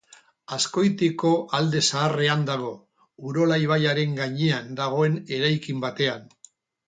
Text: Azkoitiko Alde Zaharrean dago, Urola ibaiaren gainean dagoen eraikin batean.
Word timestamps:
Azkoitiko 0.55 1.33
Alde 1.57 1.81
Zaharrean 1.89 2.41
dago, 2.47 2.71
Urola 3.31 3.59
ibaiaren 3.65 4.17
gainean 4.21 4.73
dagoen 4.81 5.19
eraikin 5.39 5.85
batean. 5.87 6.27